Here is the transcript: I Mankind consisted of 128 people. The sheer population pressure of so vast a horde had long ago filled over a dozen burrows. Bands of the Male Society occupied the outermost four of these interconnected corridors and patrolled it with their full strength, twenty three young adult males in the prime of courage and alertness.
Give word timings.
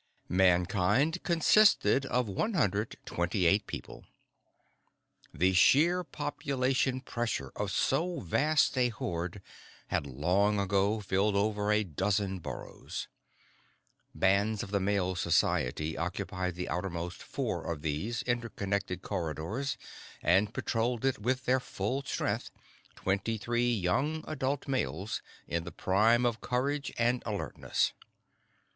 I 0.01 0.33
Mankind 0.33 1.21
consisted 1.21 2.07
of 2.07 2.27
128 2.27 3.67
people. 3.67 4.03
The 5.31 5.53
sheer 5.53 6.03
population 6.03 7.01
pressure 7.01 7.51
of 7.55 7.69
so 7.69 8.19
vast 8.21 8.75
a 8.79 8.89
horde 8.89 9.43
had 9.89 10.07
long 10.07 10.59
ago 10.59 11.01
filled 11.01 11.35
over 11.35 11.71
a 11.71 11.83
dozen 11.83 12.39
burrows. 12.39 13.09
Bands 14.15 14.63
of 14.63 14.71
the 14.71 14.79
Male 14.79 15.13
Society 15.13 15.95
occupied 15.95 16.55
the 16.55 16.67
outermost 16.67 17.21
four 17.21 17.71
of 17.71 17.83
these 17.83 18.23
interconnected 18.23 19.03
corridors 19.03 19.77
and 20.23 20.51
patrolled 20.51 21.05
it 21.05 21.19
with 21.19 21.45
their 21.45 21.59
full 21.59 22.01
strength, 22.01 22.49
twenty 22.95 23.37
three 23.37 23.71
young 23.71 24.23
adult 24.27 24.67
males 24.67 25.21
in 25.47 25.63
the 25.63 25.71
prime 25.71 26.25
of 26.25 26.41
courage 26.41 26.91
and 26.97 27.21
alertness. 27.23 27.93